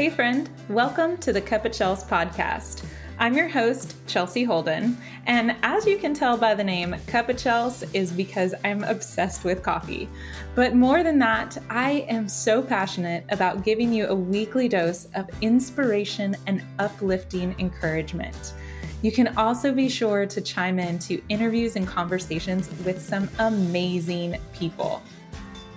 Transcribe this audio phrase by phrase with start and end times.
[0.00, 2.84] Hey, friend, welcome to the Cup of Chels podcast.
[3.18, 4.96] I'm your host, Chelsea Holden,
[5.26, 9.42] and as you can tell by the name, Cup of Chels is because I'm obsessed
[9.42, 10.08] with coffee.
[10.54, 15.28] But more than that, I am so passionate about giving you a weekly dose of
[15.42, 18.54] inspiration and uplifting encouragement.
[19.02, 24.36] You can also be sure to chime in to interviews and conversations with some amazing
[24.54, 25.02] people.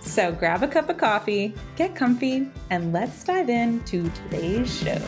[0.03, 5.01] So grab a cup of coffee, get comfy, and let's dive into today's show.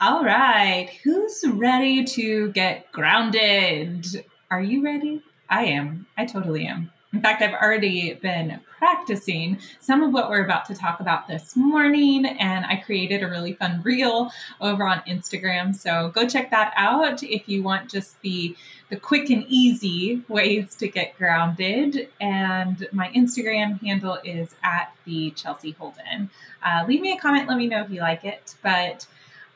[0.00, 4.24] All right, who's ready to get grounded?
[4.50, 5.22] Are you ready?
[5.48, 6.06] I am.
[6.16, 6.90] I totally am.
[7.14, 11.56] In fact, I've already been practicing some of what we're about to talk about this
[11.56, 14.30] morning, and I created a really fun reel
[14.60, 15.74] over on Instagram.
[15.74, 18.54] So go check that out if you want just the
[18.90, 22.10] the quick and easy ways to get grounded.
[22.20, 26.28] And my Instagram handle is at the Chelsea Holden.
[26.62, 27.48] Uh, leave me a comment.
[27.48, 28.54] Let me know if you like it.
[28.62, 29.06] But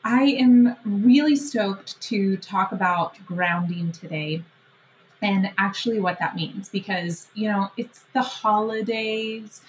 [0.03, 4.43] I am really stoked to talk about grounding today
[5.23, 9.61] and actually what that means because, you know, it's the holidays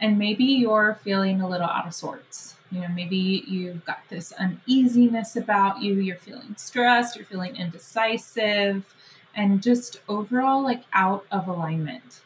[0.00, 2.56] and maybe you're feeling a little out of sorts.
[2.72, 8.94] You know, maybe you've got this uneasiness about you, you're feeling stressed, you're feeling indecisive,
[9.36, 12.22] and just overall like out of alignment.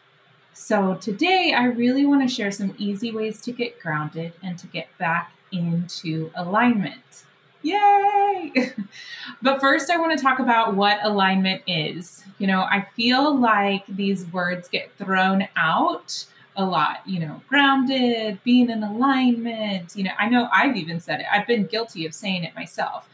[0.54, 4.66] So, today I really want to share some easy ways to get grounded and to
[4.68, 7.24] get back into alignment.
[7.66, 8.72] Yay!
[9.42, 12.24] but first, I want to talk about what alignment is.
[12.38, 18.38] You know, I feel like these words get thrown out a lot, you know, grounded,
[18.44, 19.96] being in alignment.
[19.96, 23.08] You know, I know I've even said it, I've been guilty of saying it myself.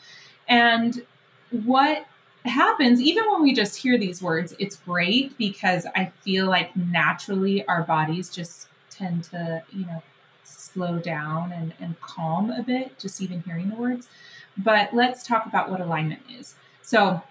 [0.49, 1.03] And
[1.51, 2.05] what
[2.45, 7.67] happens, even when we just hear these words, it's great because I feel like naturally
[7.67, 10.03] our bodies just tend to, you know,
[10.45, 14.09] slow down and, and calm a bit, just even hearing the words.
[14.57, 16.55] But let's talk about what alignment is.
[16.83, 17.23] So,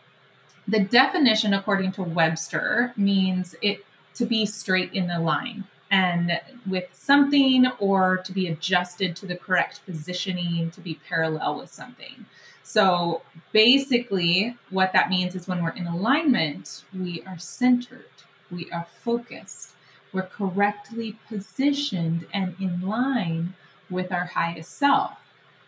[0.68, 3.84] the definition, according to Webster, means it
[4.16, 9.36] to be straight in the line and with something or to be adjusted to the
[9.36, 12.26] correct positioning to be parallel with something.
[12.64, 13.22] So
[13.52, 18.06] basically, what that means is when we're in alignment, we are centered,
[18.50, 19.74] we are focused,
[20.14, 23.54] we're correctly positioned and in line
[23.90, 25.18] with our highest self.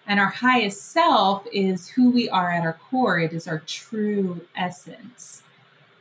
[0.05, 3.19] And our highest self is who we are at our core.
[3.19, 5.43] It is our true essence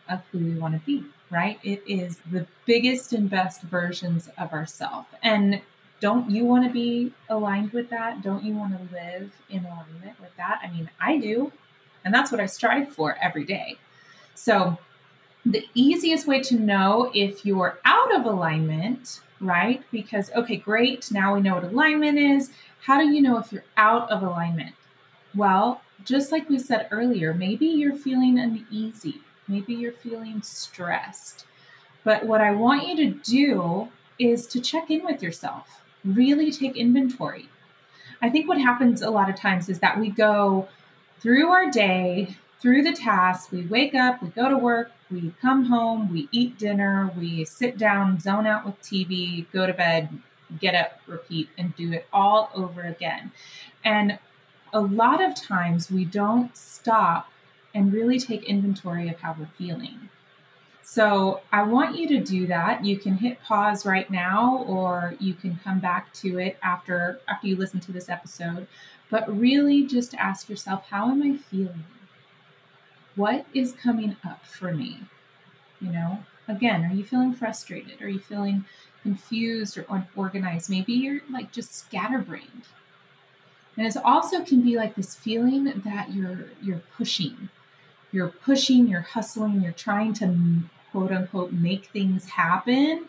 [0.09, 1.59] of who we want to be, right?
[1.63, 5.07] It is the biggest and best versions of ourself.
[5.23, 5.63] And
[6.01, 8.23] don't you want to be aligned with that?
[8.23, 10.61] Don't you want to live in alignment with that?
[10.63, 11.53] I mean, I do.
[12.05, 13.77] And that's what I strive for every day.
[14.35, 14.79] So,
[15.45, 19.83] the easiest way to know if you're out of alignment, right?
[19.91, 22.51] Because, okay, great, now we know what alignment is.
[22.87, 24.75] How do you know if you're out of alignment?
[25.37, 31.47] Well, just like we said earlier, maybe you're feeling uneasy, maybe you're feeling stressed.
[32.03, 33.89] But what I want you to do
[34.19, 37.49] is to check in with yourself, really take inventory.
[38.21, 40.69] I think what happens a lot of times is that we go
[41.21, 45.67] through our day, through the tasks, we wake up, we go to work, we come
[45.67, 50.09] home, we eat dinner, we sit down, zone out with TV, go to bed,
[50.61, 53.33] get up, repeat, and do it all over again.
[53.85, 54.19] And
[54.73, 57.29] a lot of times we don't stop
[57.75, 60.09] and really take inventory of how we're feeling.
[60.83, 62.85] So I want you to do that.
[62.85, 67.47] You can hit pause right now or you can come back to it after after
[67.47, 68.67] you listen to this episode.
[69.09, 71.85] But really just ask yourself, how am I feeling?
[73.15, 75.01] What is coming up for me?
[75.81, 78.03] You know, again, are you feeling frustrated?
[78.03, 78.65] Are you feeling
[79.03, 80.71] confused or unorganized.
[80.71, 82.65] Maybe you're like just scatterbrained.
[83.77, 87.49] And it also can be like this feeling that you're you're pushing.
[88.13, 90.61] You're pushing, you're hustling, you're trying to
[90.91, 93.09] quote unquote make things happen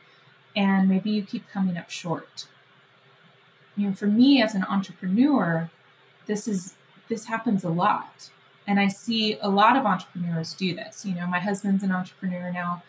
[0.55, 2.47] and maybe you keep coming up short.
[3.75, 5.69] You know, for me as an entrepreneur,
[6.25, 6.75] this is
[7.09, 8.29] this happens a lot.
[8.65, 11.05] And I see a lot of entrepreneurs do this.
[11.05, 12.81] You know, my husband's an entrepreneur now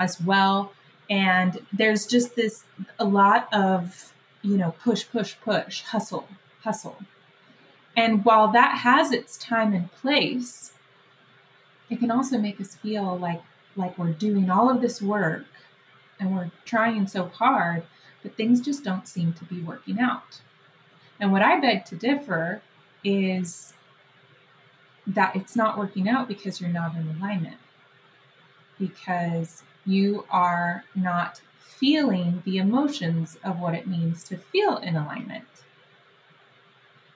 [0.00, 0.72] as well.
[1.08, 2.64] And there's just this
[2.98, 4.12] a lot of
[4.42, 6.26] you know push push push hustle
[6.62, 6.96] hustle.
[7.96, 10.72] And while that has its time and place
[11.90, 13.42] it can also make us feel like
[13.76, 15.46] like we're doing all of this work
[16.18, 17.82] and we're trying so hard
[18.22, 20.40] but things just don't seem to be working out.
[21.18, 22.62] And what i beg to differ
[23.02, 23.74] is
[25.06, 27.56] that it's not working out because you're not in alignment.
[28.78, 35.44] Because you are not feeling the emotions of what it means to feel in alignment.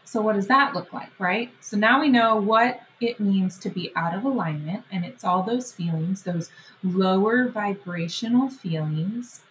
[0.05, 1.52] So, what does that look like, right?
[1.61, 5.43] So, now we know what it means to be out of alignment, and it's all
[5.43, 6.50] those feelings, those
[6.82, 9.43] lower vibrational feelings,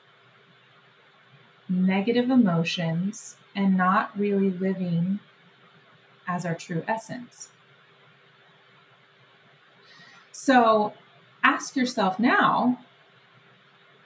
[1.67, 5.19] negative emotions, and not really living
[6.27, 7.49] as our true essence.
[10.31, 10.93] So,
[11.43, 12.79] ask yourself now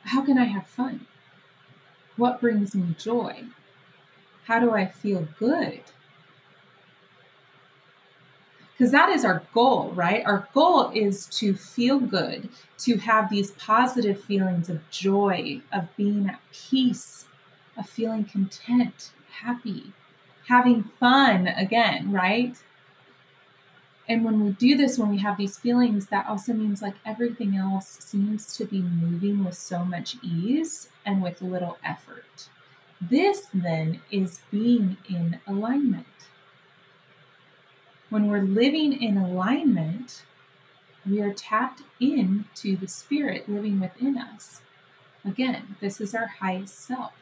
[0.07, 1.07] how can I have fun?
[2.15, 3.43] What brings me joy?
[4.45, 5.81] How do I feel good?
[8.77, 10.23] because that is our goal, right?
[10.25, 12.49] Our goal is to feel good,
[12.79, 17.25] to have these positive feelings of joy, of being at peace,
[17.75, 19.11] of feeling content,
[19.41, 19.93] happy,
[20.47, 22.55] having fun again, right?
[24.09, 27.57] And when we do this, when we have these feelings, that also means like everything
[27.57, 32.47] else seems to be moving with so much ease and with little effort.
[33.01, 36.05] This then is being in alignment.
[38.09, 40.23] When we're living in alignment,
[41.05, 44.61] we are tapped into the spirit living within us.
[45.25, 47.13] Again, this is our highest self.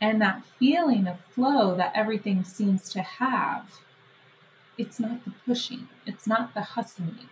[0.00, 3.80] And that feeling of flow that everything seems to have,
[4.78, 7.28] it's not the pushing, it's not the hustling,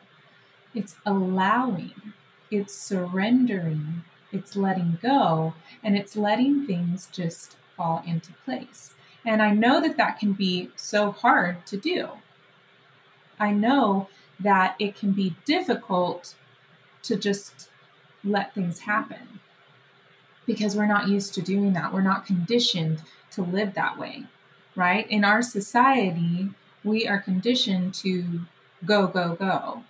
[0.75, 2.13] it's allowing,
[2.51, 8.95] it's surrendering, it's letting go, and it's letting things just fall into place.
[9.25, 12.09] And I know that that can be so hard to do.
[13.39, 14.09] I know
[14.41, 16.35] that it can be difficult
[17.03, 17.69] to just
[18.25, 19.41] let things happen
[20.47, 21.93] because we're not used to doing that.
[21.93, 23.03] We're not conditioned
[23.33, 24.25] to live that way,
[24.75, 25.09] right?
[25.11, 26.51] In our society,
[26.89, 28.41] we are conditioned to
[28.85, 29.85] go, go, go.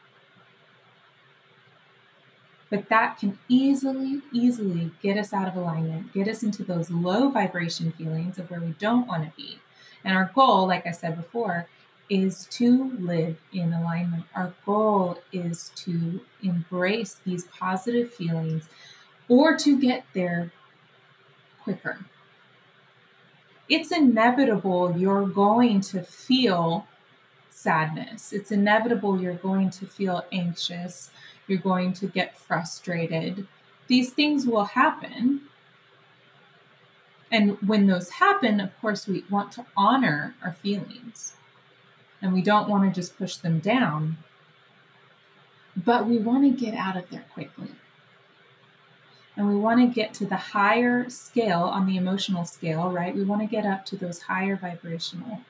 [2.70, 7.30] But that can easily, easily get us out of alignment, get us into those low
[7.30, 9.58] vibration feelings of where we don't want to be.
[10.04, 11.66] And our goal, like I said before,
[12.10, 14.24] is to live in alignment.
[14.34, 18.68] Our goal is to embrace these positive feelings
[19.28, 20.52] or to get there
[21.62, 21.98] quicker.
[23.68, 26.86] It's inevitable you're going to feel
[27.50, 28.32] sadness.
[28.32, 31.10] It's inevitable you're going to feel anxious.
[31.46, 33.46] You're going to get frustrated.
[33.88, 35.42] These things will happen.
[37.30, 41.34] And when those happen, of course, we want to honor our feelings
[42.22, 44.16] and we don't want to just push them down,
[45.76, 47.68] but we want to get out of there quickly.
[49.38, 53.14] And we want to get to the higher scale on the emotional scale, right?
[53.14, 55.42] We want to get up to those higher vibrational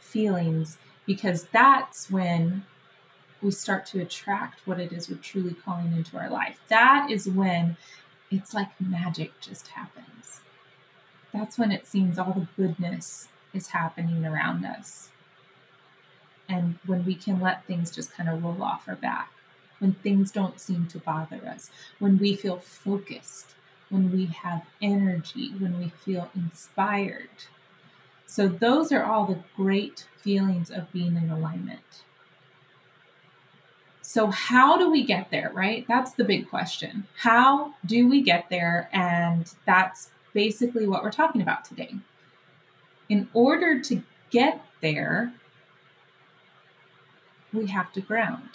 [0.00, 2.64] feelings because that's when
[3.42, 6.58] we start to attract what it is we're truly calling into our life.
[6.68, 7.76] That is when
[8.30, 10.40] it's like magic just happens.
[11.30, 15.10] That's when it seems all the goodness is happening around us.
[16.48, 19.33] And when we can let things just kind of roll off our back,
[19.78, 23.54] when things don't seem to bother us, when we feel focused,
[23.90, 27.28] when we have energy, when we feel inspired.
[28.26, 32.02] So, those are all the great feelings of being in alignment.
[34.02, 35.84] So, how do we get there, right?
[35.88, 37.06] That's the big question.
[37.16, 38.88] How do we get there?
[38.92, 41.94] And that's basically what we're talking about today.
[43.08, 45.32] In order to get there,
[47.52, 48.50] we have to ground.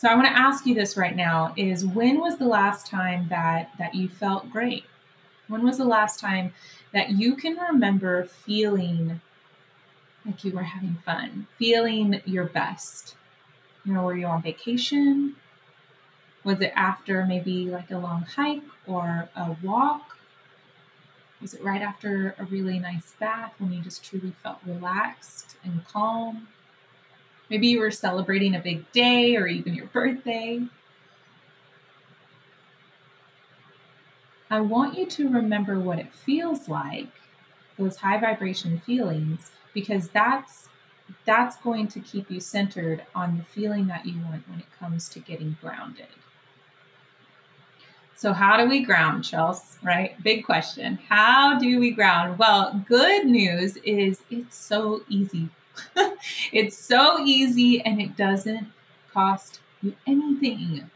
[0.00, 3.26] So I want to ask you this right now is when was the last time
[3.28, 4.84] that that you felt great?
[5.46, 6.54] When was the last time
[6.94, 9.20] that you can remember feeling
[10.24, 13.14] like you were having fun, feeling your best?
[13.84, 15.36] You know, were you on vacation?
[16.44, 20.16] Was it after maybe like a long hike or a walk?
[21.42, 25.84] Was it right after a really nice bath when you just truly felt relaxed and
[25.84, 26.48] calm?
[27.50, 30.62] Maybe you were celebrating a big day or even your birthday.
[34.48, 37.08] I want you to remember what it feels like,
[37.78, 40.68] those high vibration feelings, because that's
[41.24, 45.08] that's going to keep you centered on the feeling that you want when it comes
[45.08, 46.06] to getting grounded.
[48.16, 49.78] So, how do we ground, Chelsea?
[49.82, 50.20] Right?
[50.22, 50.98] Big question.
[51.08, 52.38] How do we ground?
[52.38, 55.48] Well, good news is it's so easy.
[56.52, 58.68] it's so easy and it doesn't
[59.12, 60.90] cost you anything.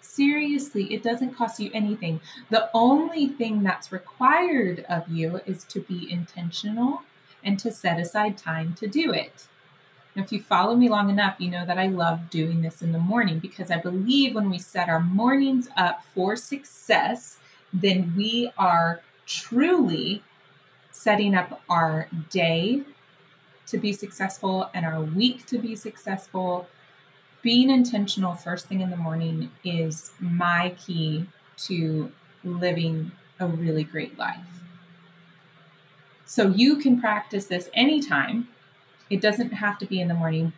[0.00, 2.20] Seriously, it doesn't cost you anything.
[2.50, 7.02] The only thing that's required of you is to be intentional
[7.44, 9.46] and to set aside time to do it.
[10.16, 12.98] If you follow me long enough, you know that I love doing this in the
[12.98, 17.38] morning because I believe when we set our mornings up for success,
[17.72, 20.22] then we are truly
[20.90, 22.82] setting up our day
[23.66, 26.68] to be successful and our week to be successful.
[27.42, 31.26] Being intentional first thing in the morning is my key
[31.58, 32.10] to
[32.44, 34.62] living a really great life.
[36.24, 38.48] So you can practice this anytime.
[39.10, 40.52] It doesn't have to be in the morning,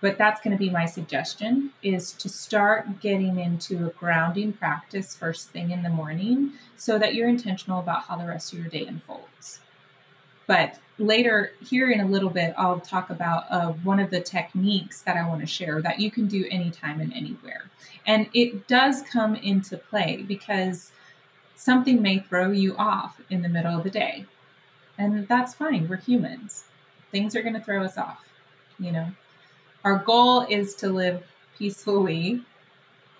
[0.00, 5.16] but that's going to be my suggestion is to start getting into a grounding practice
[5.16, 8.68] first thing in the morning so that you're intentional about how the rest of your
[8.68, 9.21] day unfolds.
[10.52, 15.00] But later, here in a little bit, I'll talk about uh, one of the techniques
[15.00, 17.70] that I want to share that you can do anytime and anywhere.
[18.04, 20.92] And it does come into play because
[21.56, 24.26] something may throw you off in the middle of the day.
[24.98, 25.88] And that's fine.
[25.88, 26.64] We're humans.
[27.12, 28.22] Things are going to throw us off,
[28.78, 29.06] you know.
[29.84, 31.22] Our goal is to live
[31.56, 32.42] peacefully,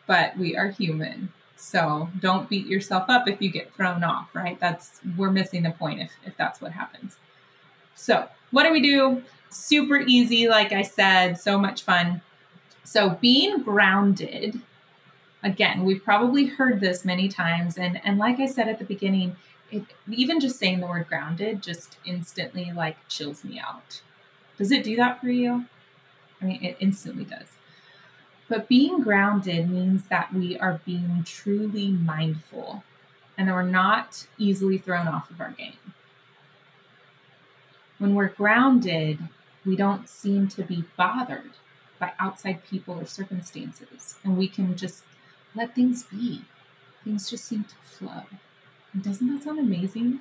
[0.06, 1.32] but we are human.
[1.62, 4.59] So don't beat yourself up if you get thrown off, right?
[4.59, 7.19] That's we're missing the point if, if that's what happens.
[7.95, 9.23] So what do we do?
[9.49, 12.21] Super easy, like I said, so much fun.
[12.83, 14.61] So being grounded,
[15.45, 19.37] again, we've probably heard this many times, and and like I said at the beginning,
[19.71, 24.02] it, even just saying the word grounded just instantly like chills me out.
[24.59, 25.66] Does it do that for you?
[26.40, 27.52] I mean, it instantly does.
[28.52, 32.85] But being grounded means that we are being truly mindful
[33.38, 35.78] and that we're not easily thrown off of our game.
[37.97, 39.21] When we're grounded,
[39.64, 41.52] we don't seem to be bothered
[41.99, 45.04] by outside people or circumstances, and we can just
[45.54, 46.42] let things be.
[47.04, 48.25] Things just seem to flow.
[48.92, 50.21] And doesn't that sound amazing?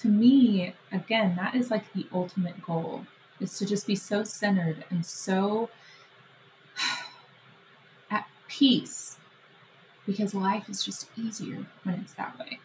[0.00, 3.06] To me, again, that is like the ultimate goal
[3.40, 5.70] is to just be so centered and so
[8.48, 9.18] peace
[10.06, 12.60] because life is just easier when it's that way.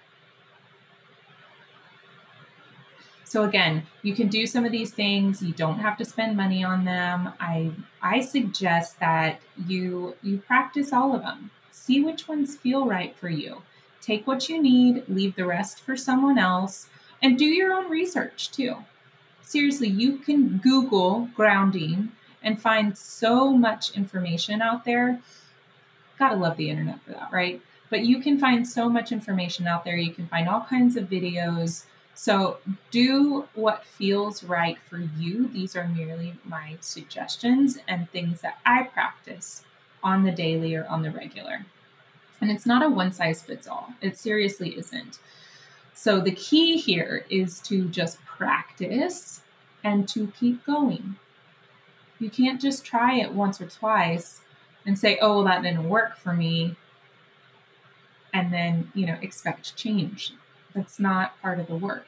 [3.31, 5.41] So again, you can do some of these things.
[5.41, 7.31] You don't have to spend money on them.
[7.39, 11.51] I I suggest that you you practice all of them.
[11.71, 13.61] See which ones feel right for you.
[14.01, 16.89] Take what you need, leave the rest for someone else,
[17.21, 18.75] and do your own research too.
[19.41, 22.11] Seriously, you can Google grounding
[22.43, 25.19] and find so much information out there
[26.21, 27.59] Gotta love the internet for that, right?
[27.89, 29.97] But you can find so much information out there.
[29.97, 31.85] You can find all kinds of videos.
[32.13, 32.59] So
[32.91, 35.47] do what feels right for you.
[35.47, 39.63] These are merely my suggestions and things that I practice
[40.03, 41.65] on the daily or on the regular.
[42.39, 45.17] And it's not a one size fits all, it seriously isn't.
[45.95, 49.41] So the key here is to just practice
[49.83, 51.15] and to keep going.
[52.21, 54.41] You can't just try it once or twice
[54.85, 56.75] and say, oh, well, that didn't work for me,
[58.31, 60.33] and then, you know, expect change.
[60.75, 62.05] That's not part of the work.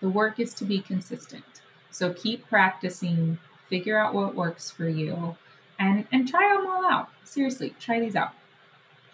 [0.00, 1.44] The work is to be consistent.
[1.90, 5.36] So keep practicing, figure out what works for you,
[5.78, 7.08] and, and try them all out.
[7.24, 8.32] Seriously, try these out.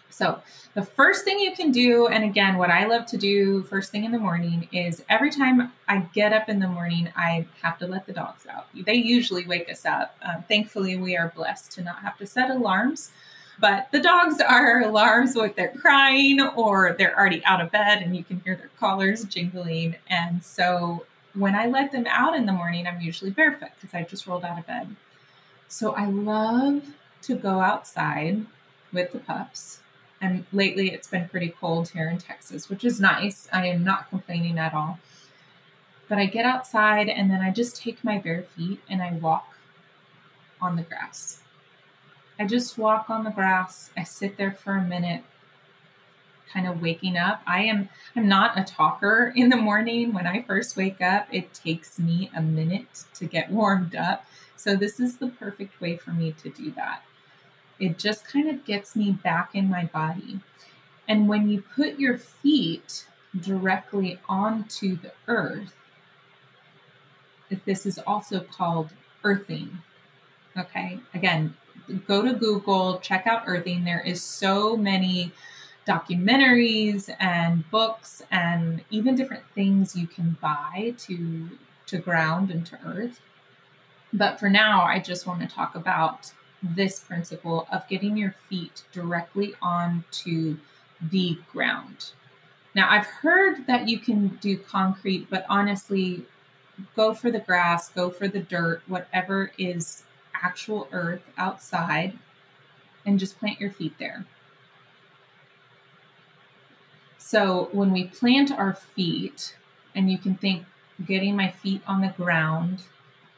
[0.09, 0.41] So,
[0.73, 4.03] the first thing you can do, and again, what I love to do first thing
[4.03, 7.87] in the morning is every time I get up in the morning, I have to
[7.87, 8.67] let the dogs out.
[8.73, 10.15] They usually wake us up.
[10.21, 13.11] Um, thankfully, we are blessed to not have to set alarms.
[13.59, 18.15] But the dogs are alarms when they're crying or they're already out of bed and
[18.15, 19.95] you can hear their collars jingling.
[20.07, 24.03] And so when I let them out in the morning, I'm usually barefoot because I
[24.03, 24.95] just rolled out of bed.
[25.67, 26.83] So I love
[27.23, 28.45] to go outside
[28.93, 29.81] with the pups
[30.21, 33.47] and lately it's been pretty cold here in Texas, which is nice.
[33.53, 34.99] I am not complaining at all.
[36.07, 39.55] But I get outside and then I just take my bare feet and I walk
[40.61, 41.41] on the grass.
[42.39, 43.91] I just walk on the grass.
[43.97, 45.23] I sit there for a minute,
[46.51, 47.41] kind of waking up.
[47.45, 51.27] I am I'm not a talker in the morning when I first wake up.
[51.31, 54.25] It takes me a minute to get warmed up.
[54.55, 57.03] So this is the perfect way for me to do that.
[57.79, 60.39] It just kind of gets me back in my body.
[61.07, 63.07] And when you put your feet
[63.39, 65.75] directly onto the earth,
[67.65, 68.91] this is also called
[69.23, 69.79] earthing.
[70.57, 71.55] Okay, again,
[72.05, 73.83] go to Google, check out earthing.
[73.83, 75.31] There is so many
[75.87, 81.49] documentaries and books and even different things you can buy to
[81.87, 83.19] to ground and to earth.
[84.13, 88.83] But for now, I just want to talk about this principle of getting your feet
[88.91, 90.57] directly onto
[91.11, 92.11] the ground.
[92.75, 96.25] Now, I've heard that you can do concrete, but honestly,
[96.95, 102.17] go for the grass, go for the dirt, whatever is actual earth outside,
[103.05, 104.25] and just plant your feet there.
[107.17, 109.55] So when we plant our feet,
[109.95, 110.65] and you can think
[111.05, 112.83] getting my feet on the ground,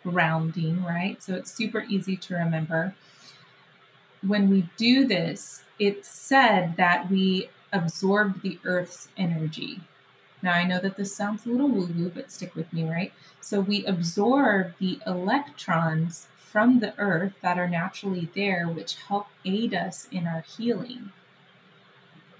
[0.04, 1.22] grounding, right?
[1.22, 2.96] So it's super easy to remember.
[4.26, 9.82] When we do this, it's said that we absorb the earth's energy.
[10.44, 13.14] Now, I know that this sounds a little woo woo, but stick with me, right?
[13.40, 19.74] So, we absorb the electrons from the earth that are naturally there, which help aid
[19.74, 21.12] us in our healing.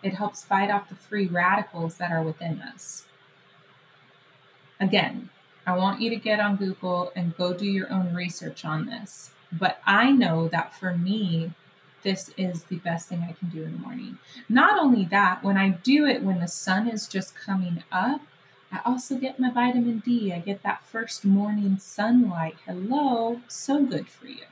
[0.04, 3.06] It helps fight off the free radicals that are within us.
[4.80, 5.30] Again,
[5.72, 9.32] I want you to get on Google and go do your own research on this.
[9.54, 11.54] But I know that for me,
[12.04, 14.18] this is the best thing I can do in the morning.
[14.50, 18.20] Not only that, when I do it when the sun is just coming up,
[18.70, 20.34] I also get my vitamin D.
[20.34, 22.58] I get that first morning sunlight.
[22.66, 24.44] Hello, so good for you.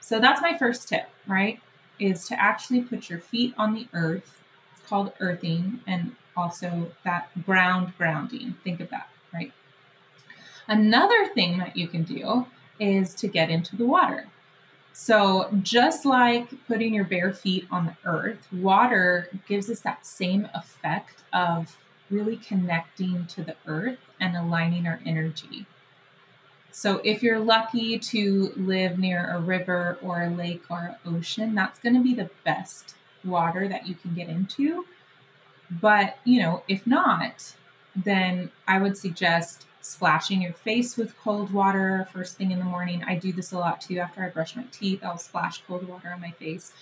[0.00, 1.60] So that's my first tip, right?
[2.00, 4.42] Is to actually put your feet on the earth.
[4.72, 8.56] It's called earthing and also that ground grounding.
[8.64, 9.52] Think of that, right?
[10.68, 12.46] Another thing that you can do
[12.78, 14.26] is to get into the water.
[14.92, 20.48] So, just like putting your bare feet on the earth, water gives us that same
[20.54, 21.78] effect of
[22.10, 25.66] really connecting to the earth and aligning our energy.
[26.72, 31.54] So, if you're lucky to live near a river or a lake or an ocean,
[31.54, 34.84] that's going to be the best water that you can get into.
[35.70, 37.54] But, you know, if not,
[37.94, 43.04] then I would suggest splashing your face with cold water first thing in the morning.
[43.06, 45.04] I do this a lot too after I brush my teeth.
[45.04, 46.72] I'll splash cold water on my face.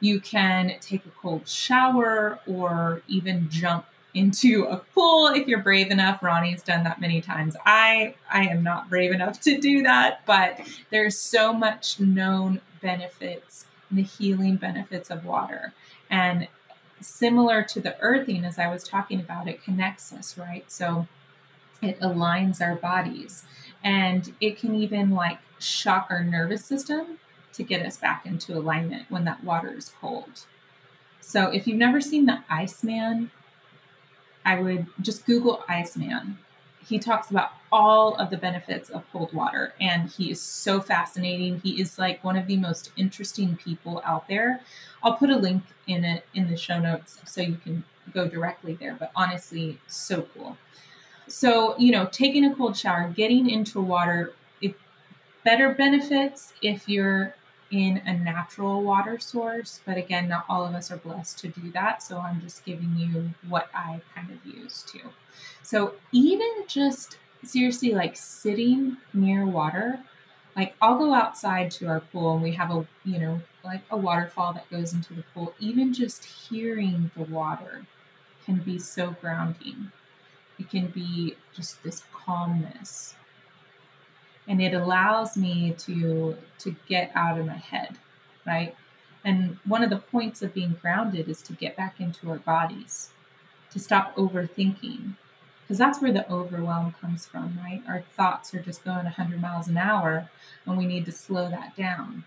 [0.00, 5.90] You can take a cold shower or even jump into a pool if you're brave
[5.90, 6.22] enough.
[6.22, 7.56] Ronnie's done that many times.
[7.64, 13.66] I I am not brave enough to do that, but there's so much known benefits
[13.92, 15.72] the healing benefits of water.
[16.10, 16.48] And
[17.00, 20.70] similar to the earthing as I was talking about, it connects us, right?
[20.70, 21.06] So
[21.82, 23.44] it aligns our bodies
[23.84, 27.18] and it can even like shock our nervous system
[27.52, 30.46] to get us back into alignment when that water is cold.
[31.20, 33.30] So if you've never seen the Iceman,
[34.44, 36.38] I would just Google Iceman.
[36.84, 41.60] He talks about all of the benefits of cold water and he is so fascinating.
[41.60, 44.60] He is like one of the most interesting people out there.
[45.02, 48.74] I'll put a link in it in the show notes so you can go directly
[48.74, 50.56] there, but honestly, so cool.
[51.32, 54.74] So, you know, taking a cold shower, getting into water, it
[55.44, 57.34] better benefits if you're
[57.70, 59.80] in a natural water source.
[59.86, 62.02] But again, not all of us are blessed to do that.
[62.02, 65.08] So I'm just giving you what I kind of use too.
[65.62, 70.00] So even just seriously like sitting near water,
[70.54, 73.96] like I'll go outside to our pool and we have a, you know, like a
[73.96, 75.54] waterfall that goes into the pool.
[75.58, 77.86] Even just hearing the water
[78.44, 79.92] can be so grounding
[80.58, 83.14] it can be just this calmness.
[84.48, 87.98] And it allows me to to get out of my head
[88.46, 88.74] right?
[89.24, 93.10] And one of the points of being grounded is to get back into our bodies
[93.70, 95.14] to stop overthinking
[95.62, 97.82] because that's where the overwhelm comes from right?
[97.88, 100.28] Our thoughts are just going 100 miles an hour
[100.66, 102.24] and we need to slow that down.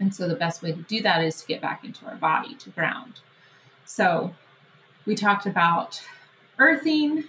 [0.00, 2.54] And so the best way to do that is to get back into our body
[2.56, 3.20] to ground.
[3.84, 4.34] So
[5.04, 6.02] we talked about
[6.58, 7.24] earthing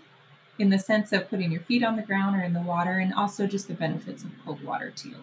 [0.59, 3.13] in the sense of putting your feet on the ground or in the water, and
[3.13, 5.15] also just the benefits of cold water too.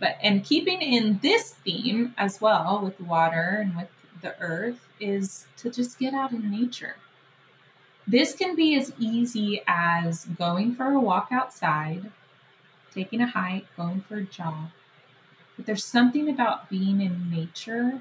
[0.00, 3.88] But and keeping in this theme as well with water and with
[4.20, 6.96] the earth is to just get out in nature.
[8.06, 12.10] This can be as easy as going for a walk outside,
[12.92, 14.70] taking a hike, going for a jog.
[15.56, 18.00] But there's something about being in nature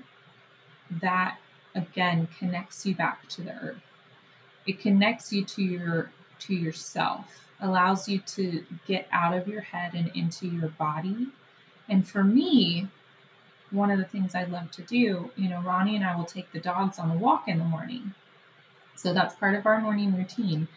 [0.90, 1.38] that
[1.76, 3.82] again connects you back to the earth.
[4.66, 9.94] It connects you to your to yourself, allows you to get out of your head
[9.94, 11.28] and into your body.
[11.88, 12.88] And for me,
[13.70, 16.52] one of the things I love to do, you know, Ronnie and I will take
[16.52, 18.14] the dogs on a walk in the morning.
[18.96, 20.68] So that's part of our morning routine.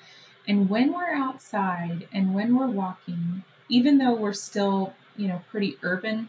[0.46, 5.76] And when we're outside and when we're walking, even though we're still, you know, pretty
[5.82, 6.28] urban,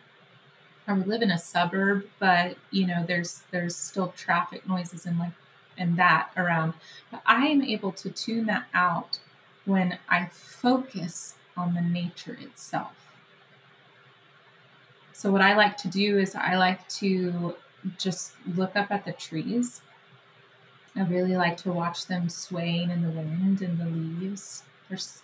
[0.87, 5.19] or we live in a suburb, but you know, there's there's still traffic noises and
[5.19, 5.33] like
[5.77, 6.73] and that around.
[7.11, 9.19] But I am able to tune that out
[9.65, 12.93] when I focus on the nature itself.
[15.13, 17.55] So, what I like to do is I like to
[17.97, 19.81] just look up at the trees.
[20.95, 24.63] I really like to watch them swaying in the wind and the leaves.
[24.87, 25.21] There's,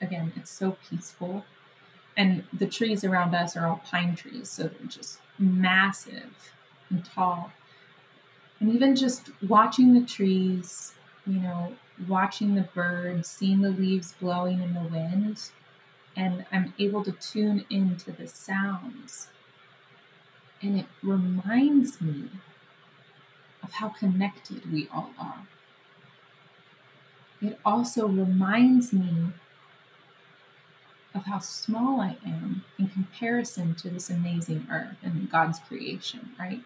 [0.00, 1.44] again, it's so peaceful.
[2.16, 6.52] And the trees around us are all pine trees, so they're just massive
[6.90, 7.52] and tall.
[8.60, 10.92] And even just watching the trees,
[11.26, 11.74] you know,
[12.08, 15.50] watching the birds, seeing the leaves blowing in the wind,
[16.16, 19.28] and I'm able to tune into the sounds.
[20.60, 22.28] And it reminds me
[23.62, 25.46] of how connected we all are.
[27.40, 29.32] It also reminds me
[31.14, 36.62] of how small I am in comparison to this amazing earth and God's creation, right?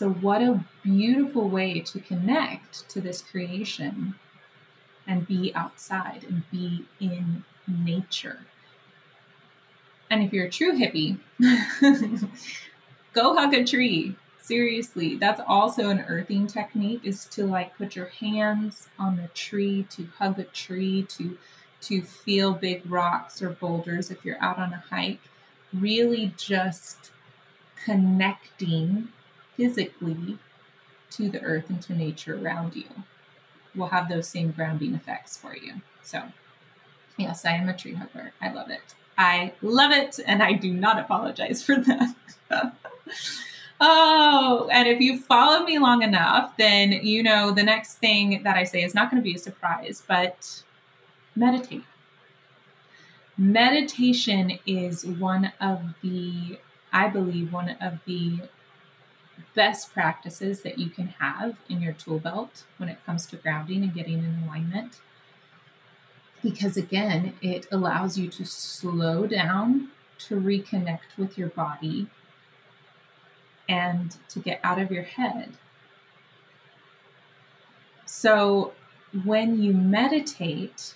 [0.00, 4.14] So, what a beautiful way to connect to this creation
[5.06, 8.38] and be outside and be in nature.
[10.08, 11.18] And if you're a true hippie,
[13.12, 14.16] go hug a tree.
[14.40, 19.86] Seriously, that's also an earthing technique is to like put your hands on the tree,
[19.90, 21.36] to hug a tree, to
[21.82, 25.20] to feel big rocks or boulders if you're out on a hike.
[25.74, 27.10] Really just
[27.84, 29.10] connecting
[29.60, 30.38] physically
[31.10, 32.88] to the earth and to nature around you
[33.74, 35.74] will have those same grounding effects for you.
[36.02, 36.22] So,
[37.18, 38.32] yes, I am a tree hugger.
[38.40, 38.94] I love it.
[39.18, 42.14] I love it, and I do not apologize for that.
[43.82, 48.56] oh, and if you follow me long enough, then you know the next thing that
[48.56, 50.62] I say is not going to be a surprise, but
[51.36, 51.84] meditate.
[53.36, 56.58] Meditation is one of the,
[56.94, 58.40] I believe, one of the
[59.54, 63.82] best practices that you can have in your tool belt when it comes to grounding
[63.82, 65.00] and getting in alignment.
[66.42, 72.08] Because again, it allows you to slow down, to reconnect with your body,
[73.68, 75.52] and to get out of your head.
[78.06, 78.72] So,
[79.24, 80.94] when you meditate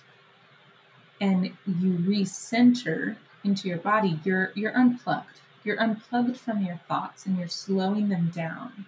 [1.21, 5.41] and you recenter into your body, you're you're unplugged.
[5.65, 8.85] You're unplugged from your thoughts and you're slowing them down.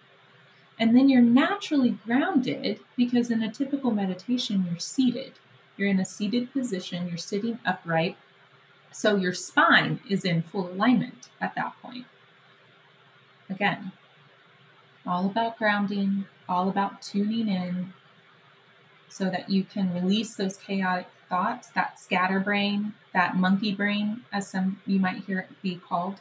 [0.80, 5.34] And then you're naturally grounded because in a typical meditation, you're seated.
[5.76, 8.16] You're in a seated position, you're sitting upright.
[8.92, 12.06] So your spine is in full alignment at that point.
[13.50, 13.92] Again,
[15.06, 17.94] all about grounding, all about tuning in
[19.10, 24.80] so that you can release those chaotic thoughts, that scatterbrain, that monkey brain, as some
[24.86, 26.20] you might hear it be called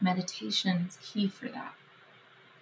[0.00, 1.74] meditation is key for that.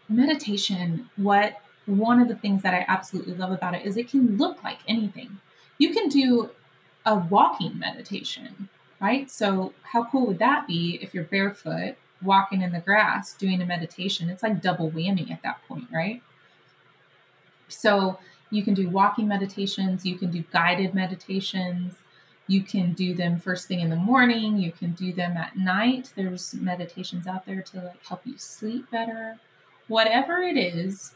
[0.09, 4.37] Meditation, what one of the things that I absolutely love about it is it can
[4.37, 5.39] look like anything.
[5.79, 6.51] You can do
[7.05, 8.69] a walking meditation,
[9.01, 9.31] right?
[9.31, 13.67] So, how cool would that be if you're barefoot, walking in the grass, doing a
[13.67, 14.31] meditation?
[14.31, 16.23] It's like double whammy at that point, right?
[17.69, 18.19] So,
[18.51, 21.97] you can do walking meditations, you can do guided meditations,
[22.47, 26.13] you can do them first thing in the morning, you can do them at night.
[26.15, 29.39] There's meditations out there to like help you sleep better.
[29.89, 31.15] Whatever it is,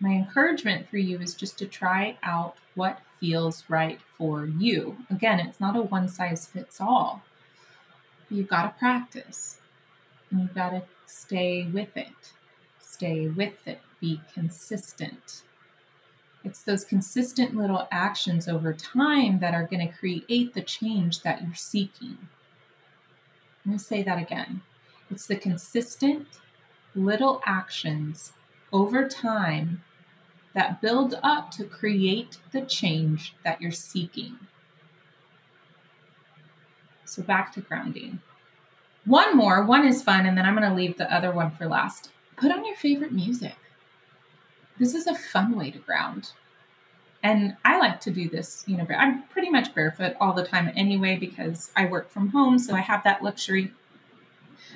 [0.00, 4.96] my encouragement for you is just to try out what feels right for you.
[5.10, 7.22] Again, it's not a one size fits all.
[8.30, 9.58] You've got to practice
[10.30, 12.32] and you've got to stay with it.
[12.80, 13.80] Stay with it.
[14.00, 15.42] Be consistent.
[16.46, 21.42] It's those consistent little actions over time that are going to create the change that
[21.42, 22.16] you're seeking.
[23.64, 24.62] I'm going to say that again.
[25.10, 26.28] It's the consistent
[26.94, 28.32] little actions
[28.72, 29.82] over time
[30.54, 34.38] that build up to create the change that you're seeking.
[37.06, 38.20] So back to grounding.
[39.04, 41.66] One more, one is fun, and then I'm going to leave the other one for
[41.66, 42.12] last.
[42.36, 43.56] Put on your favorite music
[44.78, 46.32] this is a fun way to ground.
[47.22, 50.70] And I like to do this, you know, I'm pretty much barefoot all the time
[50.76, 53.72] anyway because I work from home, so I have that luxury.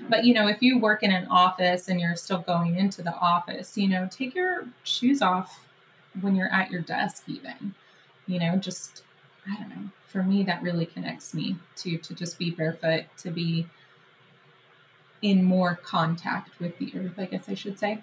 [0.08, 3.14] But, you know, if you work in an office and you're still going into the
[3.14, 5.66] office, you know, take your shoes off
[6.20, 7.74] when you're at your desk, even,
[8.26, 9.02] you know, just,
[9.48, 9.90] I don't know.
[10.08, 13.68] For me, that really connects me to, to just be barefoot, to be
[15.22, 18.02] in more contact with the earth, I guess I should say.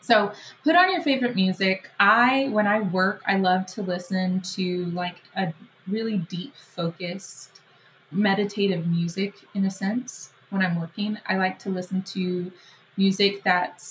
[0.00, 0.32] So
[0.64, 1.90] put on your favorite music.
[2.00, 5.52] I, when I work, I love to listen to like a
[5.86, 7.60] really deep, focused,
[8.10, 10.32] meditative music in a sense.
[10.50, 12.50] When I'm working, I like to listen to
[12.96, 13.84] music that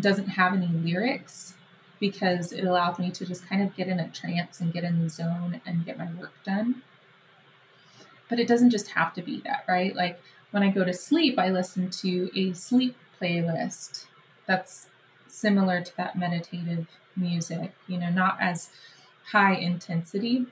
[0.00, 1.54] doesn't have any lyrics
[2.00, 5.02] because it allows me to just kind of get in a trance and get in
[5.02, 6.82] the zone and get my work done.
[8.28, 9.94] But it doesn't just have to be that, right?
[9.94, 14.06] Like when I go to sleep, I listen to a sleep playlist
[14.46, 14.88] that's
[15.36, 18.70] similar to that meditative music, you know, not as
[19.32, 20.46] high intensity,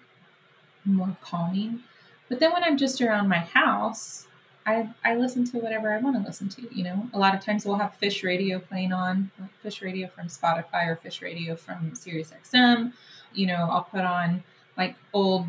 [0.85, 1.81] more calming.
[2.29, 4.27] But then when I'm just around my house,
[4.67, 6.75] I, I listen to whatever I want to listen to.
[6.75, 9.31] You know, a lot of times we'll have Phish Radio playing on,
[9.65, 12.93] Phish Radio from Spotify or Phish Radio from SiriusXM.
[13.35, 14.43] You know, I'll put on
[14.77, 15.47] like old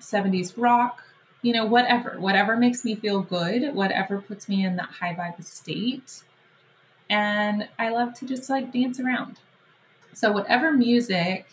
[0.00, 1.02] 70s rock,
[1.42, 5.42] you know, whatever, whatever makes me feel good, whatever puts me in that high vibe
[5.44, 6.22] state.
[7.08, 9.38] And I love to just like dance around.
[10.12, 11.46] So, whatever music,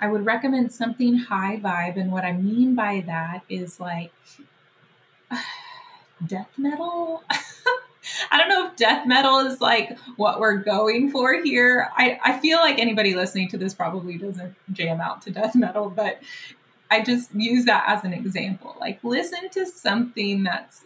[0.00, 1.96] I would recommend something high vibe.
[1.96, 4.12] And what I mean by that is like,
[6.26, 7.22] death metal.
[8.30, 11.90] I don't know if death metal is like what we're going for here.
[11.96, 15.90] I, I feel like anybody listening to this probably doesn't jam out to death metal,
[15.90, 16.20] but
[16.90, 18.76] I just use that as an example.
[18.80, 20.84] Like, listen to something that's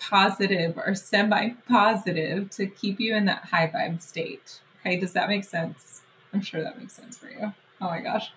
[0.00, 4.60] positive or semi positive to keep you in that high vibe state.
[4.80, 6.02] Okay, does that make sense?
[6.32, 7.52] I'm sure that makes sense for you.
[7.80, 8.32] Oh my gosh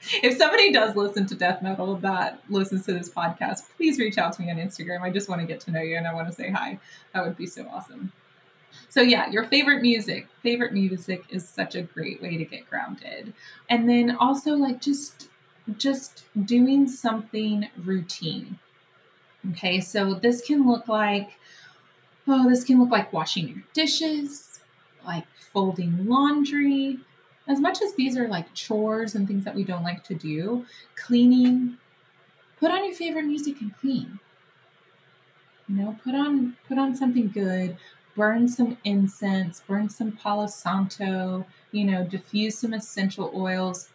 [0.22, 4.32] if somebody does listen to death metal that listens to this podcast, please reach out
[4.34, 5.02] to me on Instagram.
[5.02, 6.78] I just want to get to know you and I want to say hi.
[7.12, 8.12] That would be so awesome.
[8.88, 10.28] So yeah, your favorite music.
[10.42, 13.34] Favorite music is such a great way to get grounded.
[13.68, 15.28] And then also like just
[15.76, 18.58] just doing something routine.
[19.50, 19.80] Okay?
[19.80, 21.30] So this can look like
[22.30, 24.60] oh, this can look like washing your dishes,
[25.04, 26.98] like folding laundry,
[27.48, 30.64] as much as these are like chores and things that we don't like to do,
[30.94, 31.76] cleaning,
[32.58, 34.18] put on your favorite music and clean.
[35.68, 37.76] You know, put on put on something good,
[38.16, 43.90] burn some incense, burn some Palo Santo, you know, diffuse some essential oils.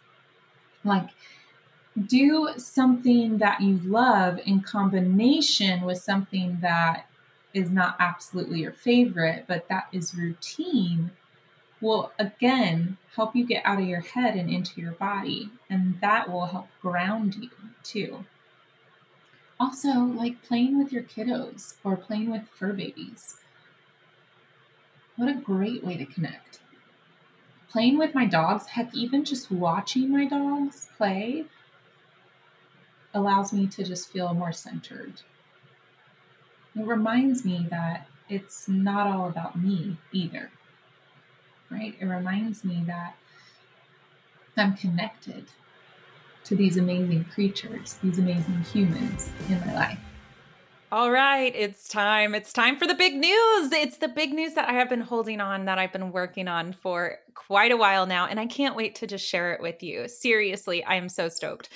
[0.84, 1.10] Like
[1.96, 7.06] do something that you love in combination with something that
[7.54, 11.10] is not absolutely your favorite, but that is routine
[11.80, 15.50] will again help you get out of your head and into your body.
[15.70, 17.50] And that will help ground you
[17.82, 18.24] too.
[19.58, 23.36] Also, like playing with your kiddos or playing with fur babies.
[25.16, 26.60] What a great way to connect.
[27.70, 31.46] Playing with my dogs, heck, even just watching my dogs play
[33.16, 35.14] allows me to just feel more centered.
[36.74, 40.50] It reminds me that it's not all about me either
[41.70, 41.94] right?
[41.98, 43.16] It reminds me that
[44.56, 45.46] I'm connected
[46.44, 49.98] to these amazing creatures, these amazing humans in my life.
[50.92, 52.34] All right, it's time.
[52.34, 53.72] It's time for the big news.
[53.72, 56.72] It's the big news that I have been holding on, that I've been working on
[56.72, 60.06] for quite a while now, and I can't wait to just share it with you.
[60.06, 61.68] Seriously, I am so stoked.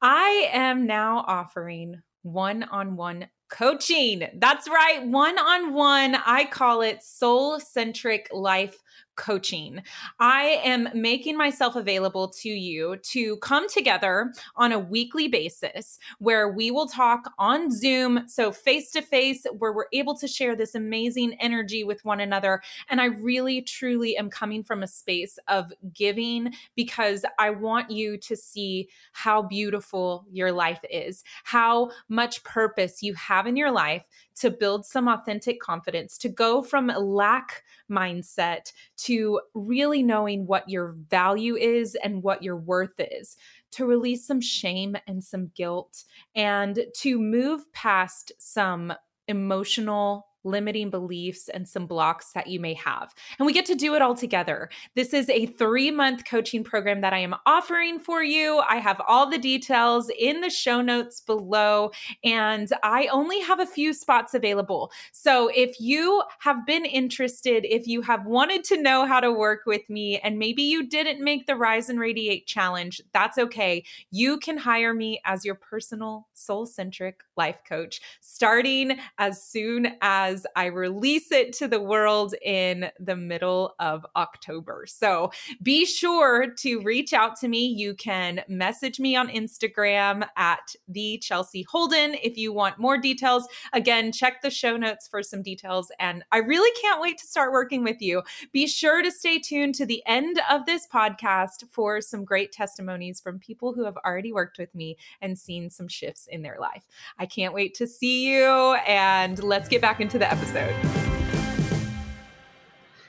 [0.00, 4.28] I am now offering one on one coaching.
[4.34, 6.14] That's right, one on one.
[6.14, 8.78] I call it soul centric life
[9.18, 9.82] coaching.
[10.20, 16.48] I am making myself available to you to come together on a weekly basis where
[16.48, 20.74] we will talk on Zoom, so face to face, where we're able to share this
[20.74, 22.62] amazing energy with one another.
[22.88, 28.16] And I really, truly am coming from a space of giving because I want you
[28.18, 34.04] to see how beautiful your life is, how much purpose you have in your life
[34.36, 40.68] to build some authentic confidence, to go from a lack mindset to really knowing what
[40.68, 43.36] your value is and what your worth is,
[43.72, 48.92] to release some shame and some guilt, and to move past some
[49.26, 53.14] emotional limiting beliefs and some blocks that you may have.
[53.38, 54.70] And we get to do it all together.
[54.94, 58.62] This is a three month coaching program that I am offering for you.
[58.68, 61.90] I have all the details in the show notes below,
[62.24, 64.90] and I only have a few spots available.
[65.12, 69.60] So if you have been interested, if you have wanted to know how to work
[69.66, 73.84] with me, and maybe you didn't make the Rise and Radiate challenge, that's okay.
[74.10, 80.37] You can hire me as your personal soul centric life coach starting as soon as
[80.56, 84.84] I release it to the world in the middle of October.
[84.86, 85.30] So
[85.62, 87.66] be sure to reach out to me.
[87.66, 93.46] You can message me on Instagram at the Chelsea Holden if you want more details.
[93.72, 95.90] Again, check the show notes for some details.
[95.98, 98.22] And I really can't wait to start working with you.
[98.52, 103.20] Be sure to stay tuned to the end of this podcast for some great testimonies
[103.20, 106.86] from people who have already worked with me and seen some shifts in their life.
[107.18, 108.74] I can't wait to see you.
[108.86, 110.74] And let's get back into the episode.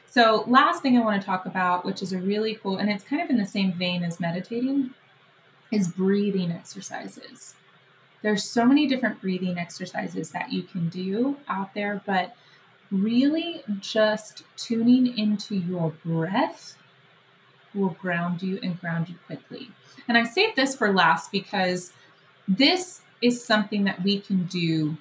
[0.08, 3.03] So, last thing I want to talk about, which is a really cool, and it's
[3.03, 4.91] kind of in the same vein as meditating,
[5.71, 7.53] is breathing exercises.
[8.21, 12.36] There's so many different breathing exercises that you can do out there, but
[12.91, 16.75] really just tuning into your breath
[17.73, 19.69] will ground you and ground you quickly.
[20.08, 21.93] And I saved this for last because
[22.47, 24.97] this is something that we can do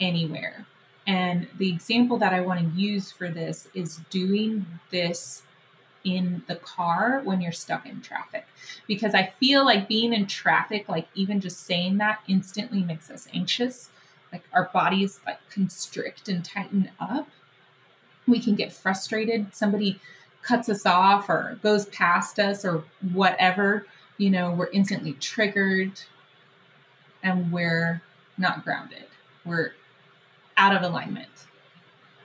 [0.00, 0.66] anywhere.
[1.08, 5.42] And the example that I want to use for this is doing this
[6.04, 8.46] in the car when you're stuck in traffic.
[8.86, 13.26] Because I feel like being in traffic, like even just saying that instantly makes us
[13.32, 13.88] anxious.
[14.30, 17.26] Like our bodies like constrict and tighten up.
[18.26, 19.54] We can get frustrated.
[19.54, 19.98] Somebody
[20.42, 23.86] cuts us off or goes past us or whatever,
[24.18, 25.92] you know, we're instantly triggered
[27.22, 28.02] and we're
[28.36, 29.06] not grounded.
[29.44, 29.72] We're
[30.58, 31.28] out of alignment.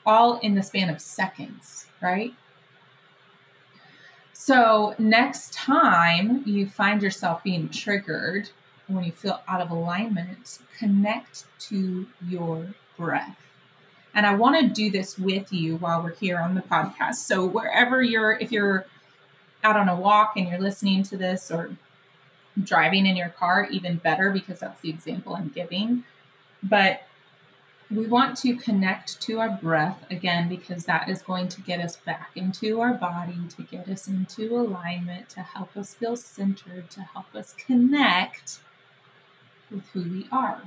[0.05, 2.33] All in the span of seconds, right?
[4.33, 8.49] So, next time you find yourself being triggered,
[8.87, 12.67] when you feel out of alignment, connect to your
[12.97, 13.37] breath.
[14.13, 17.15] And I want to do this with you while we're here on the podcast.
[17.15, 18.85] So, wherever you're, if you're
[19.63, 21.77] out on a walk and you're listening to this or
[22.61, 26.03] driving in your car, even better because that's the example I'm giving.
[26.61, 27.03] But
[27.91, 31.97] we want to connect to our breath again because that is going to get us
[31.97, 37.01] back into our body, to get us into alignment, to help us feel centered, to
[37.01, 38.59] help us connect
[39.69, 40.61] with who we are.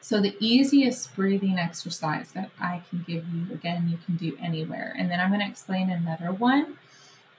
[0.00, 4.94] So, the easiest breathing exercise that I can give you, again, you can do anywhere.
[4.96, 6.78] And then I'm going to explain another one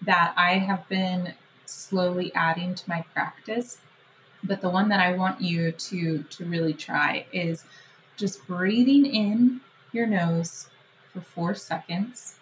[0.02, 1.34] that I have been
[1.66, 3.78] slowly adding to my practice.
[4.44, 7.64] But the one that I want you to, to really try is
[8.18, 9.62] just breathing in
[9.94, 10.70] your nose
[11.14, 12.40] for four seconds,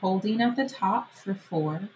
[0.00, 1.88] holding at the top for four,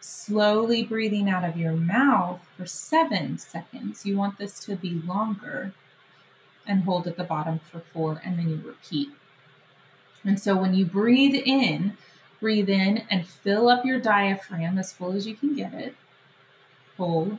[0.00, 4.06] slowly breathing out of your mouth for seven seconds.
[4.06, 5.74] You want this to be longer,
[6.66, 9.10] and hold at the bottom for four, and then you repeat.
[10.24, 11.96] And so when you breathe in,
[12.40, 15.94] breathe in and fill up your diaphragm as full as you can get it.
[16.96, 17.38] Hold.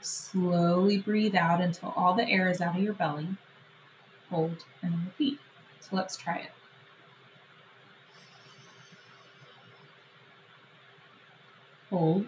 [0.00, 3.28] Slowly breathe out until all the air is out of your belly
[4.32, 5.38] hold, and repeat.
[5.80, 6.50] So let's try it.
[11.90, 12.26] Hold.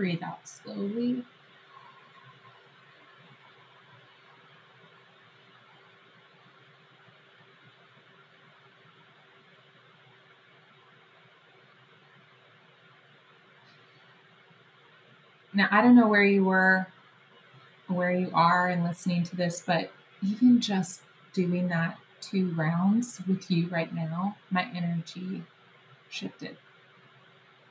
[0.00, 1.22] Breathe out slowly.
[15.52, 16.86] Now, I don't know where you were,
[17.88, 21.02] where you are, and listening to this, but even just
[21.34, 25.42] doing that two rounds with you right now, my energy
[26.08, 26.56] shifted.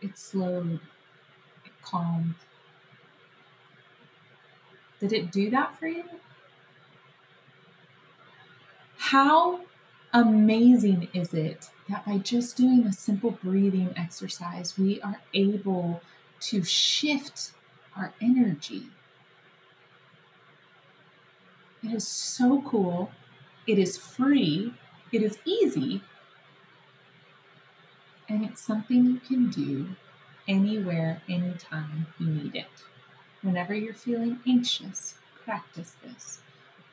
[0.04, 0.80] It slowed
[1.84, 2.36] calmed.
[5.00, 6.04] Did it do that for you?
[8.98, 9.62] How
[10.14, 16.02] amazing is it that by just doing a simple breathing exercise, we are able
[16.42, 17.52] to shift
[17.96, 18.88] our energy?
[21.82, 23.12] It is so cool.
[23.66, 24.74] It is free.
[25.12, 26.02] It is easy.
[28.28, 29.96] And it's something you can do
[30.50, 32.68] anywhere, anytime you need it.
[33.42, 36.40] Whenever you're feeling anxious, practice this.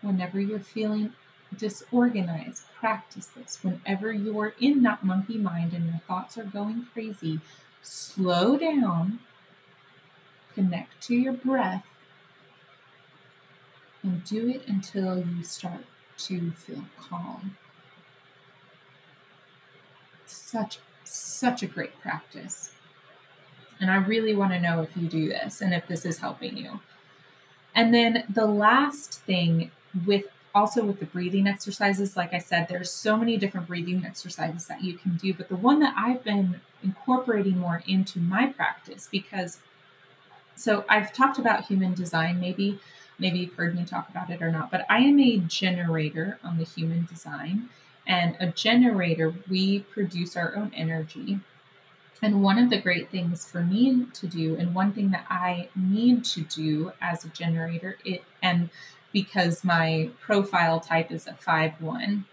[0.03, 1.13] Whenever you're feeling
[1.59, 3.59] disorganized, practice this.
[3.63, 7.41] Whenever you're in that monkey mind and your thoughts are going crazy,
[7.83, 9.19] slow down,
[10.55, 11.85] connect to your breath,
[14.03, 15.85] and do it until you start
[16.19, 17.57] to feel calm.
[20.27, 22.76] Such, such a great practice.
[23.81, 26.57] And I really want to know if you do this and if this is helping
[26.57, 26.81] you.
[27.75, 29.71] And then the last thing
[30.07, 34.67] with also with the breathing exercises, like I said, there's so many different breathing exercises
[34.69, 39.07] that you can do, but the one that I've been incorporating more into my practice
[39.11, 39.59] because
[40.55, 42.79] so I've talked about human design maybe
[43.19, 46.57] maybe you've heard me talk about it or not, but I am a generator on
[46.57, 47.69] the human design
[48.07, 51.41] and a generator we produce our own energy
[52.23, 55.69] and one of the great things for me to do, and one thing that I
[55.77, 58.71] need to do as a generator, it and
[59.13, 62.25] because my profile type is a 5 1,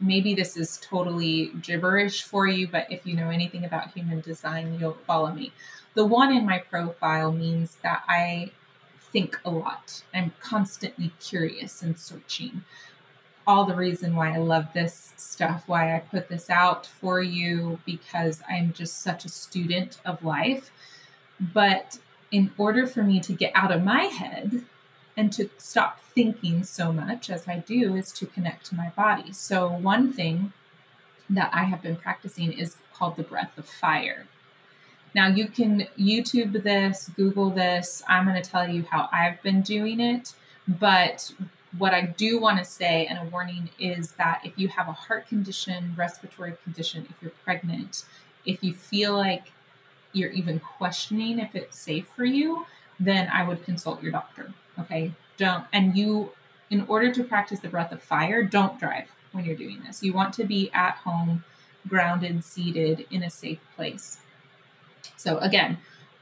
[0.00, 4.76] maybe this is totally gibberish for you, but if you know anything about human design,
[4.78, 5.52] you'll follow me.
[5.94, 8.50] The one in my profile means that I
[9.12, 10.02] think a lot.
[10.14, 12.62] I'm constantly curious and searching.
[13.48, 17.80] All the reason why I love this stuff, why I put this out for you,
[17.86, 20.70] because I'm just such a student of life.
[21.40, 21.98] But
[22.30, 24.66] in order for me to get out of my head
[25.16, 29.32] and to stop thinking so much as I do, is to connect to my body.
[29.32, 30.52] So, one thing
[31.30, 34.26] that I have been practicing is called the breath of fire.
[35.14, 38.02] Now, you can YouTube this, Google this.
[38.08, 40.34] I'm going to tell you how I've been doing it.
[40.68, 41.32] But
[41.78, 44.92] what I do want to say, and a warning, is that if you have a
[44.92, 48.04] heart condition, respiratory condition, if you're pregnant,
[48.44, 49.52] if you feel like
[50.12, 52.66] you're even questioning if it's safe for you,
[52.98, 54.52] then I would consult your doctor.
[54.78, 55.12] Okay.
[55.36, 56.32] Don't, and you,
[56.70, 60.02] in order to practice the breath of fire, don't drive when you're doing this.
[60.02, 61.44] You want to be at home,
[61.86, 64.18] grounded, seated in a safe place.
[65.16, 65.78] So, again,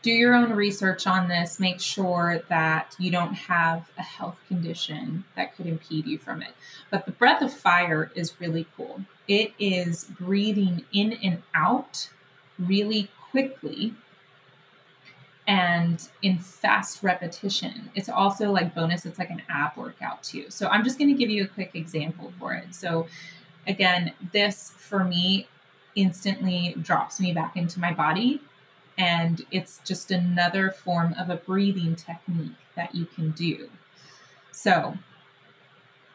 [0.07, 1.59] do your own research on this.
[1.59, 6.53] Make sure that you don't have a health condition that could impede you from it.
[6.93, 9.01] But the breath of fire is really cool.
[9.27, 12.09] It is breathing in and out
[12.57, 13.95] really quickly
[15.49, 17.91] and in fast repetition.
[17.97, 20.51] It's also like bonus, it's like an ab workout too.
[20.51, 22.77] So I'm just going to give you a quick example for it.
[22.77, 23.09] So,
[23.67, 25.49] again, this for me
[25.97, 28.41] instantly drops me back into my body.
[28.99, 33.69] And it's just another form of a breathing technique that you can do.
[34.53, 34.95] So,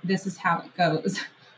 [0.03, 1.19] this is how it goes.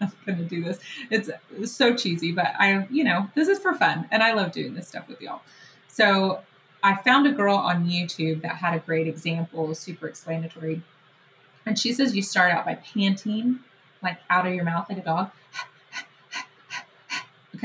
[0.00, 0.78] I'm going to do this.
[1.10, 1.30] It's
[1.72, 4.08] so cheesy, but I, you know, this is for fun.
[4.10, 5.40] And I love doing this stuff with y'all.
[5.88, 6.42] So,
[6.82, 10.82] I found a girl on YouTube that had a great example, super explanatory.
[11.64, 13.60] And she says you start out by panting,
[14.02, 15.30] like out of your mouth like a dog.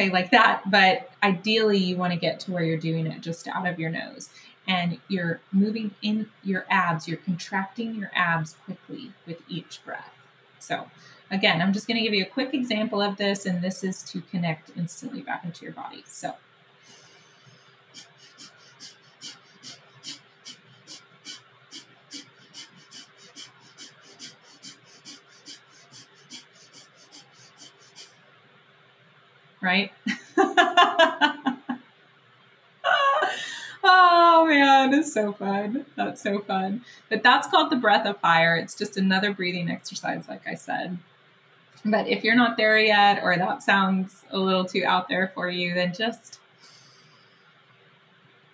[0.05, 0.69] Like that.
[0.69, 3.89] But ideally, you want to get to where you're doing it just out of your
[3.89, 4.29] nose.
[4.67, 10.13] And you're moving in your abs, you're contracting your abs quickly with each breath.
[10.59, 10.89] So,
[11.31, 14.03] again, I'm just going to give you a quick example of this, and this is
[14.03, 16.03] to connect instantly back into your body.
[16.05, 16.33] So,
[29.67, 29.91] right?
[33.83, 35.85] oh man, it's so fun.
[35.97, 36.85] That's so fun.
[37.09, 38.55] But that's called the breath of fire.
[38.55, 40.97] It's just another breathing exercise, like I said.
[41.83, 45.49] But if you're not there yet, or that sounds a little too out there for
[45.49, 46.39] you, then just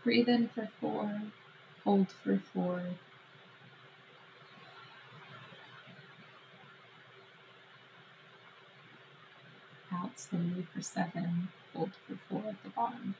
[0.03, 1.21] breathe in for four,
[1.83, 2.81] hold for four,
[10.13, 13.15] out slowly for seven, hold for four at the bottom.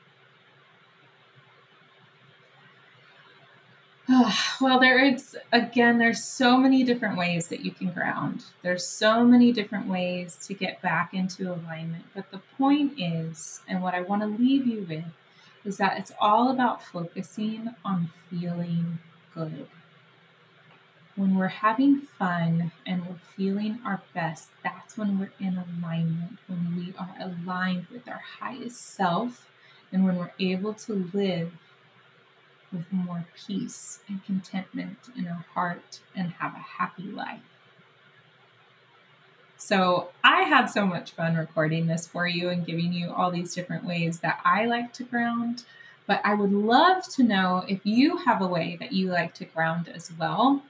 [4.60, 8.44] well, there is, again, there's so many different ways that you can ground.
[8.62, 12.04] There's so many different ways to get back into alignment.
[12.14, 15.04] But the point is, and what I want to leave you with,
[15.64, 18.98] is that it's all about focusing on feeling
[19.34, 19.66] good
[21.16, 26.76] when we're having fun and we're feeling our best, that's when we're in alignment, when
[26.76, 29.48] we are aligned with our highest self,
[29.92, 31.52] and when we're able to live
[32.72, 37.40] with more peace and contentment in our heart and have a happy life.
[39.56, 43.54] So, I had so much fun recording this for you and giving you all these
[43.54, 45.64] different ways that I like to ground.
[46.06, 49.46] But I would love to know if you have a way that you like to
[49.46, 50.62] ground as well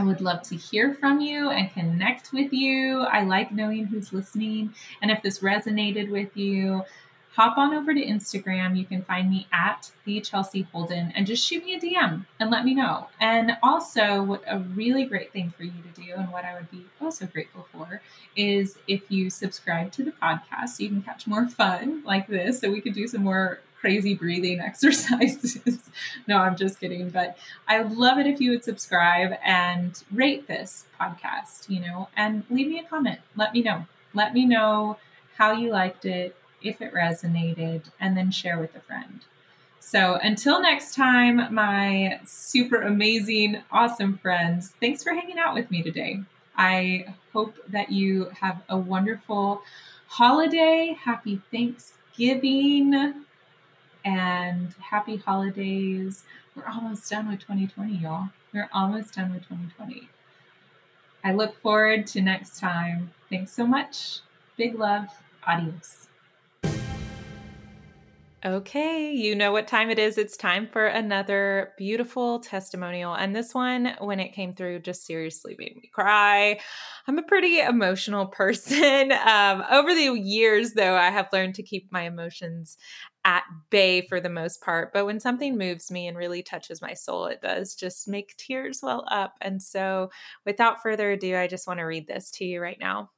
[0.00, 3.02] I would love to hear from you and connect with you.
[3.02, 4.72] I like knowing who's listening.
[5.02, 6.84] And if this resonated with you,
[7.32, 8.78] hop on over to Instagram.
[8.78, 12.50] You can find me at the Chelsea Holden and just shoot me a DM and
[12.50, 13.08] let me know.
[13.20, 16.70] And also, what a really great thing for you to do, and what I would
[16.70, 18.00] be also grateful for,
[18.34, 22.60] is if you subscribe to the podcast so you can catch more fun like this,
[22.60, 25.80] so we could do some more crazy breathing exercises.
[26.26, 27.10] no, I'm just kidding.
[27.10, 32.08] But I would love it if you would subscribe and rate this podcast, you know,
[32.16, 33.20] and leave me a comment.
[33.36, 33.86] Let me know.
[34.14, 34.98] Let me know
[35.36, 39.20] how you liked it, if it resonated, and then share with a friend.
[39.78, 45.82] So until next time, my super amazing, awesome friends, thanks for hanging out with me
[45.82, 46.20] today.
[46.56, 49.62] I hope that you have a wonderful
[50.06, 50.96] holiday.
[51.02, 53.24] Happy Thanksgiving
[54.04, 56.24] and happy holidays.
[56.54, 58.30] We're almost done with 2020, y'all.
[58.52, 60.08] We're almost done with 2020.
[61.22, 63.10] I look forward to next time.
[63.28, 64.20] Thanks so much.
[64.56, 65.08] Big love.
[65.46, 66.09] Adios.
[68.42, 70.16] Okay, you know what time it is.
[70.16, 73.12] It's time for another beautiful testimonial.
[73.12, 76.58] And this one, when it came through, just seriously made me cry.
[77.06, 79.12] I'm a pretty emotional person.
[79.12, 82.78] Um, over the years, though, I have learned to keep my emotions
[83.26, 84.94] at bay for the most part.
[84.94, 88.80] But when something moves me and really touches my soul, it does just make tears
[88.82, 89.34] well up.
[89.42, 90.10] And so,
[90.46, 93.10] without further ado, I just want to read this to you right now.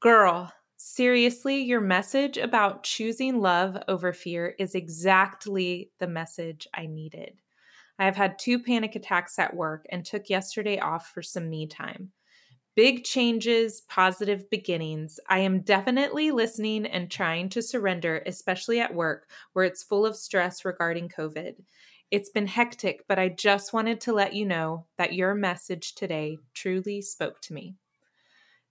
[0.00, 0.52] Girl,
[0.86, 7.38] Seriously, your message about choosing love over fear is exactly the message I needed.
[7.98, 11.66] I have had two panic attacks at work and took yesterday off for some me
[11.66, 12.12] time.
[12.76, 15.18] Big changes, positive beginnings.
[15.26, 20.16] I am definitely listening and trying to surrender, especially at work where it's full of
[20.16, 21.54] stress regarding COVID.
[22.10, 26.36] It's been hectic, but I just wanted to let you know that your message today
[26.52, 27.76] truly spoke to me.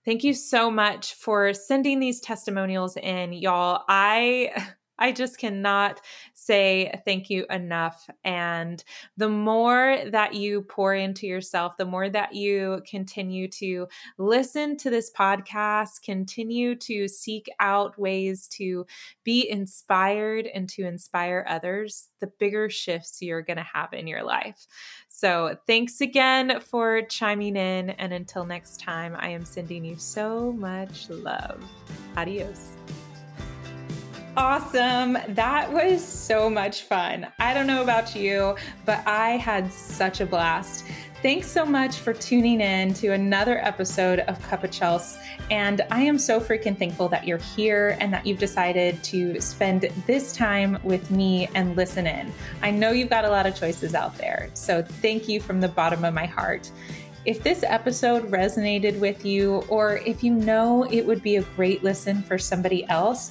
[0.04, 3.84] Thank you so much for sending these testimonials in, y'all.
[3.88, 4.50] I
[4.98, 6.00] I just cannot
[6.34, 8.08] say thank you enough.
[8.24, 8.82] And
[9.16, 13.88] the more that you pour into yourself, the more that you continue to
[14.18, 18.86] listen to this podcast, continue to seek out ways to
[19.24, 24.22] be inspired and to inspire others, the bigger shifts you're going to have in your
[24.22, 24.66] life.
[25.08, 27.90] So, thanks again for chiming in.
[27.90, 31.62] And until next time, I am sending you so much love.
[32.16, 32.70] Adios.
[34.36, 35.16] Awesome.
[35.28, 37.28] That was so much fun.
[37.38, 40.84] I don't know about you, but I had such a blast.
[41.22, 45.16] Thanks so much for tuning in to another episode of Cup of Chels.
[45.52, 49.82] And I am so freaking thankful that you're here and that you've decided to spend
[50.06, 52.32] this time with me and listen in.
[52.60, 54.50] I know you've got a lot of choices out there.
[54.54, 56.70] So thank you from the bottom of my heart.
[57.24, 61.82] If this episode resonated with you, or if you know it would be a great
[61.82, 63.30] listen for somebody else,